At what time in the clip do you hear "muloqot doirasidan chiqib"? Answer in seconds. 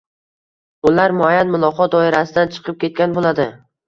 1.55-2.79